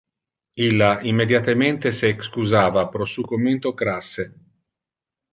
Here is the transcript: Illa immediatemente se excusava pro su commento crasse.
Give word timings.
Illa 0.67 0.87
immediatemente 1.09 1.91
se 1.97 2.07
excusava 2.13 2.85
pro 2.95 3.05
su 3.11 3.21
commento 3.33 3.69
crasse. 3.83 4.25